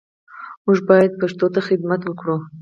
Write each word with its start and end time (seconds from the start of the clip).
موږ 0.65 0.79
باید 0.89 1.19
پښتو 1.21 1.47
ته 1.53 1.59
خدمت 1.67 2.01
وکړو 2.05 2.37